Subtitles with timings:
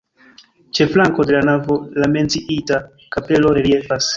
[0.77, 2.81] Ĉe flanko de la navo la menciita
[3.17, 4.09] kapelo reliefas.